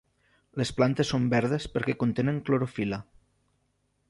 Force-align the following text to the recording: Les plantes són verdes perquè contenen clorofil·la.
Les 0.61 0.71
plantes 0.79 1.11
són 1.13 1.27
verdes 1.35 1.69
perquè 1.75 1.97
contenen 2.05 2.43
clorofil·la. 2.49 3.03